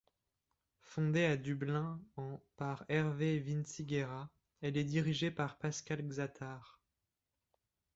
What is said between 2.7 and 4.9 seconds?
Hervé Vinciguerra, elle est